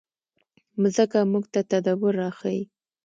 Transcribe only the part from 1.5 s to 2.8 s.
ته تدبر راښيي.